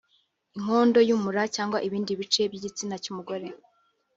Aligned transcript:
y’inkondo 0.53 0.99
y’umura 1.09 1.41
cg 1.55 1.71
ibindi 1.87 2.11
bice 2.19 2.41
by’igitsina 2.51 2.95
cy’umugore 3.03 3.47